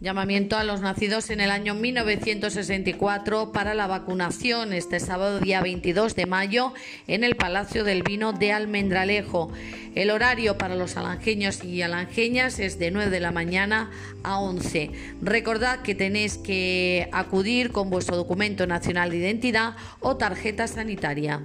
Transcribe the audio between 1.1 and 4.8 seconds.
en el año 1964 para la vacunación